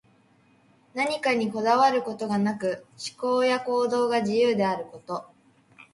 [0.95, 5.29] 何かにこだわることがなく、思考や行動が自由であること。